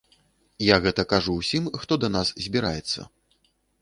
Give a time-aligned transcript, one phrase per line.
[0.67, 2.99] Я гэта кажу ўсім, хто да нас збіраецца.